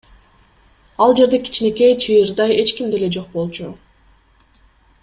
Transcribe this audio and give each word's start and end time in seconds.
Ал 1.05 1.13
жерде 1.19 1.39
кичинекей 1.43 1.93
чыйырда 2.01 2.45
эч 2.61 2.67
ким 2.77 2.85
деле 2.93 3.13
жок 3.15 3.27
болчу. 3.35 3.69